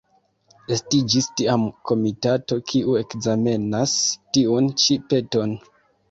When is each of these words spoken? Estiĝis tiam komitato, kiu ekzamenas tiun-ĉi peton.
Estiĝis 0.75 1.25
tiam 1.41 1.65
komitato, 1.91 2.57
kiu 2.71 2.95
ekzamenas 3.01 3.93
tiun-ĉi 4.39 4.97
peton. 5.13 5.55